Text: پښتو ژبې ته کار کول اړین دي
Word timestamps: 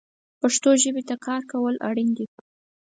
پښتو 0.41 0.69
ژبې 0.83 1.01
ته 1.09 1.15
کار 1.25 1.41
کول 1.51 1.75
اړین 1.89 2.09
دي 2.17 2.25